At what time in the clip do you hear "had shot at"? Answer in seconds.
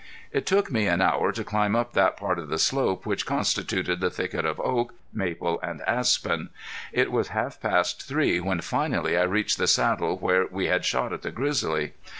10.65-11.21